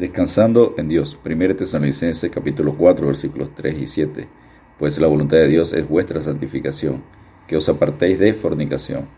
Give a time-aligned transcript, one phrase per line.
[0.00, 1.18] Descansando en Dios.
[1.22, 4.28] 1 Tesalonicenses capítulo 4 versículos 3 y 7.
[4.78, 7.02] Pues la voluntad de Dios es vuestra santificación,
[7.46, 9.08] que os apartéis de fornicación,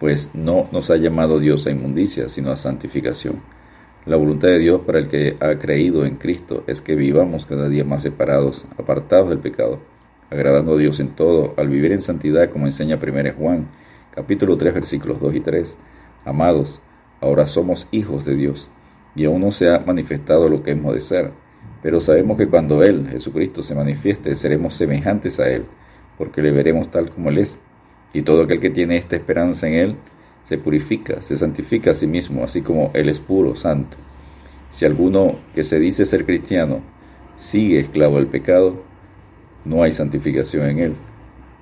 [0.00, 3.42] pues no nos ha llamado Dios a inmundicia, sino a santificación.
[4.06, 7.68] La voluntad de Dios para el que ha creído en Cristo es que vivamos cada
[7.68, 9.78] día más separados, apartados del pecado,
[10.30, 13.68] agradando a Dios en todo, al vivir en santidad, como enseña 1 Juan,
[14.10, 15.78] capítulo 3, versículos 2 y 3.
[16.24, 16.80] Amados,
[17.20, 18.68] ahora somos hijos de Dios
[19.14, 21.32] y aún no se ha manifestado lo que hemos de ser.
[21.82, 25.64] Pero sabemos que cuando Él, Jesucristo, se manifieste, seremos semejantes a Él,
[26.16, 27.60] porque le veremos tal como Él es.
[28.12, 29.96] Y todo aquel que tiene esta esperanza en Él,
[30.42, 33.96] se purifica, se santifica a sí mismo, así como Él es puro, santo.
[34.70, 36.80] Si alguno que se dice ser cristiano
[37.36, 38.82] sigue esclavo del pecado,
[39.64, 40.94] no hay santificación en Él.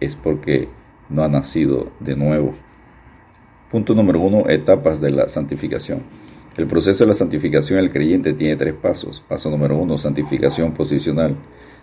[0.00, 0.68] Es porque
[1.08, 2.54] no ha nacido de nuevo.
[3.70, 6.02] Punto número uno, etapas de la santificación.
[6.54, 9.24] El proceso de la santificación del creyente tiene tres pasos.
[9.26, 11.34] Paso número uno, santificación posicional.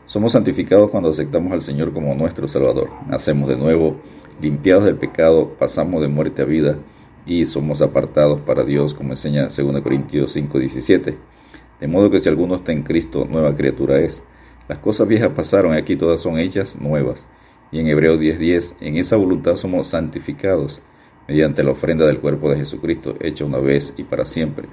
[0.06, 2.88] Somos santificados cuando aceptamos al Señor como nuestro Salvador.
[3.08, 4.00] Nacemos de nuevo,
[4.40, 6.78] limpiados del pecado, pasamos de muerte a vida
[7.26, 11.18] y somos apartados para Dios, como enseña 2 Corintios 5:17.
[11.80, 14.22] De modo que si alguno está en Cristo, nueva criatura es.
[14.68, 17.26] Las cosas viejas pasaron y aquí todas son hechas nuevas.
[17.72, 20.84] Y en Hebreos 10:10, en esa voluntad somos santificados
[21.30, 24.68] mediante la ofrenda del cuerpo de Jesucristo, hecha una vez y para siempre.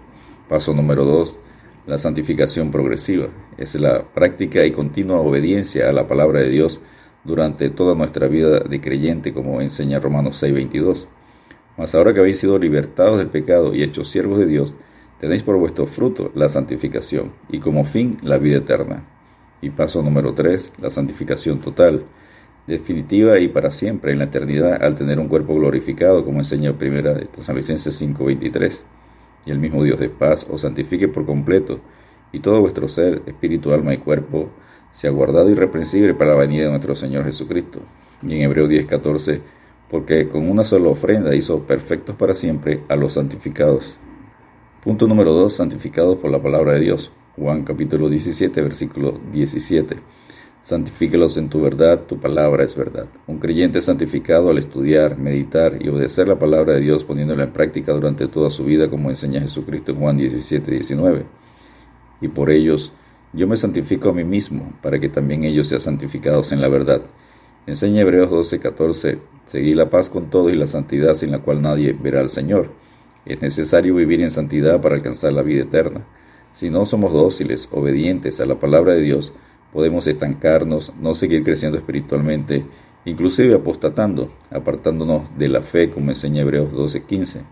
[0.49, 1.39] Paso número 2.
[1.87, 3.29] La santificación progresiva.
[3.59, 6.81] Es la práctica y continua obediencia a la palabra de Dios
[7.25, 11.09] durante toda nuestra vida de creyente, como enseña Romanos 6:22.
[11.77, 14.75] Mas ahora que habéis sido libertados del pecado y hechos siervos de Dios,
[15.21, 19.05] tenéis por vuestro fruto la santificación y como fin la vida eterna.
[19.61, 22.05] Y paso número 3, la santificación total
[22.67, 27.15] definitiva y para siempre en la eternidad al tener un cuerpo glorificado, como enseña primera
[27.15, 28.85] de Tesalonicenses 5:23.
[29.45, 31.81] Y el mismo Dios de paz os santifique por completo,
[32.33, 34.51] y todo vuestro ser, espíritu, alma y cuerpo,
[34.91, 37.81] sea guardado irreprensible para la venida de nuestro Señor Jesucristo.
[38.23, 39.41] Y en Hebreo 10:14,
[39.91, 43.97] porque con una sola ofrenda hizo perfectos para siempre a los santificados.
[44.83, 47.13] Punto número 2, santificados por la palabra de Dios.
[47.37, 49.97] Juan capítulo 17, versículo 17.
[50.67, 53.07] Santifíquelos en tu verdad, tu palabra es verdad.
[53.29, 57.93] Un creyente santificado al estudiar, meditar y obedecer la palabra de Dios poniéndola en práctica
[57.93, 61.25] durante toda su vida, como enseña Jesucristo en Juan 17, 19.
[62.21, 62.93] Y por ellos
[63.33, 67.03] yo me santifico a mí mismo, para que también ellos sean santificados en la verdad.
[67.69, 69.19] Enseña Hebreos 12, 14.
[69.45, 72.73] Seguí la paz con todos y la santidad sin la cual nadie verá al Señor.
[73.25, 76.05] Es necesario vivir en santidad para alcanzar la vida eterna.
[76.53, 79.33] Si no somos dóciles, obedientes a la palabra de Dios,
[79.77, 82.65] podemos estancarnos, no seguir creciendo espiritualmente,
[83.05, 87.43] inclusive apostatando, apartándonos de la fe, como enseña Hebreos 12:15.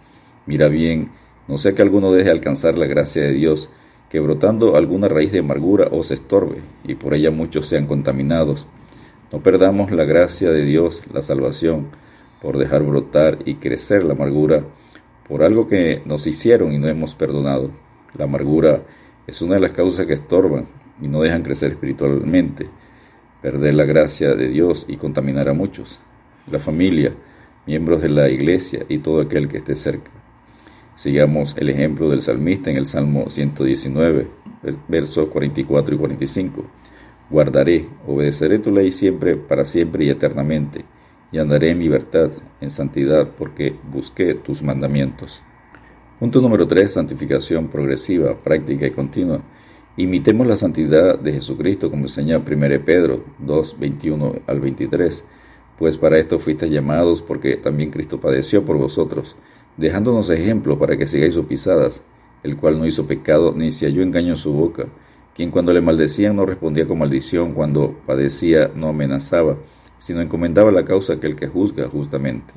[0.46, 1.10] Mira bien,
[1.48, 3.68] no sea que alguno deje alcanzar la gracia de Dios,
[4.08, 8.66] que brotando alguna raíz de amargura os estorbe, y por ella muchos sean contaminados.
[9.30, 11.88] No perdamos la gracia de Dios, la salvación,
[12.40, 14.64] por dejar brotar y crecer la amargura
[15.28, 17.70] por algo que nos hicieron y no hemos perdonado.
[18.16, 18.82] La amargura
[19.26, 22.68] es una de las causas que estorban y no dejan crecer espiritualmente,
[23.42, 26.00] perder la gracia de Dios y contaminar a muchos,
[26.50, 27.12] la familia,
[27.66, 30.10] miembros de la iglesia y todo aquel que esté cerca.
[30.94, 34.28] Sigamos el ejemplo del salmista en el Salmo 119,
[34.88, 36.64] versos 44 y 45.
[37.30, 40.84] Guardaré, obedeceré tu ley siempre, para siempre y eternamente,
[41.32, 42.30] y andaré en libertad,
[42.60, 45.42] en santidad, porque busqué tus mandamientos.
[46.20, 46.92] Punto número 3.
[46.92, 49.40] Santificación progresiva, práctica y continua.
[49.96, 55.22] Imitemos la santidad de Jesucristo, como enseña 1 Pedro 2, 21 al 23.
[55.78, 59.36] Pues para esto fuisteis llamados, porque también Cristo padeció por vosotros,
[59.76, 62.02] dejándonos ejemplo para que sigáis sus pisadas,
[62.42, 64.86] el cual no hizo pecado, ni se halló engaño en su boca,
[65.32, 69.58] quien cuando le maldecían no respondía con maldición, cuando padecía no amenazaba,
[69.98, 72.52] sino encomendaba la causa que el que juzga justamente.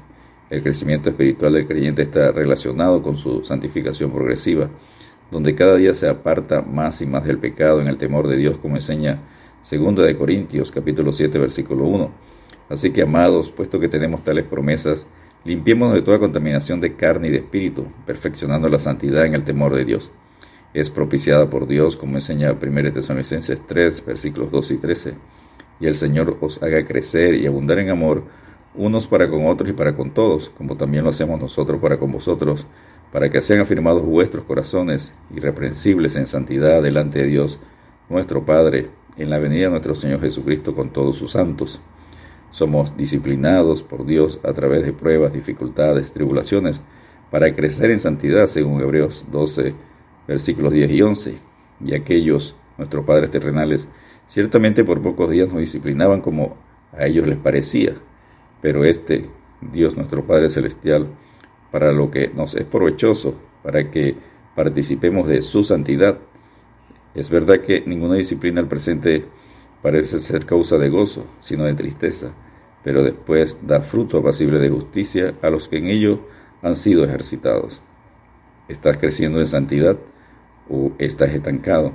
[0.50, 4.72] El crecimiento espiritual del creyente está relacionado con su santificación progresiva
[5.32, 8.58] donde cada día se aparta más y más del pecado en el temor de Dios,
[8.58, 9.20] como enseña
[9.70, 12.12] 2 de Corintios capítulo 7 versículo 1.
[12.70, 15.08] Así que amados, puesto que tenemos tales promesas,
[15.44, 19.76] limpiémonos de toda contaminación de carne y de espíritu, perfeccionando la santidad en el temor
[19.76, 20.12] de Dios.
[20.74, 25.14] Es propiciada por Dios, como enseña 1 Tesalonicenses 3 versículos 2 y 13.
[25.80, 28.24] Y el Señor os haga crecer y abundar en amor,
[28.76, 32.12] unos para con otros y para con todos, como también lo hacemos nosotros para con
[32.12, 32.68] vosotros,
[33.12, 37.60] para que sean afirmados vuestros corazones irreprensibles en santidad delante de Dios,
[38.10, 41.80] nuestro Padre, en la venida de nuestro Señor Jesucristo con todos sus santos.
[42.52, 46.82] Somos disciplinados por Dios a través de pruebas, dificultades, tribulaciones,
[47.32, 49.74] para crecer en santidad, según Hebreos 12,
[50.28, 51.38] versículos 10 y 11.
[51.86, 53.88] y aquellos, nuestros padres terrenales,
[54.28, 56.56] ciertamente por pocos días nos disciplinaban como
[56.92, 57.94] a ellos les parecía,
[58.62, 59.30] pero este,
[59.62, 61.08] Dios nuestro Padre Celestial,
[61.72, 64.16] para lo que nos es provechoso, para que
[64.56, 66.18] participemos de su santidad.
[67.14, 69.26] Es verdad que ninguna disciplina al presente
[69.82, 72.34] parece ser causa de gozo, sino de tristeza,
[72.84, 76.22] pero después da fruto apacible de justicia a los que en ello
[76.62, 77.82] han sido ejercitados.
[78.68, 79.98] ¿Estás creciendo en santidad
[80.70, 81.94] o estás estancado?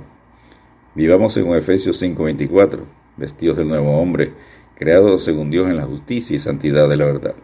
[0.95, 2.85] Vivamos en Efesios 5:24,
[3.17, 4.33] vestidos del nuevo hombre,
[4.75, 7.35] creado según Dios en la justicia y santidad de la verdad.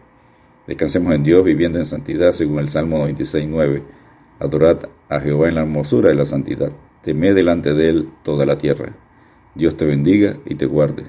[0.70, 3.82] Descansemos en Dios viviendo en santidad según el Salmo 96.9.
[4.38, 4.78] Adorad
[5.10, 6.72] a Jehová en la hermosura de la santidad.
[7.02, 8.94] Temed delante de él toda la tierra.
[9.56, 11.06] Dios te bendiga y te guarde.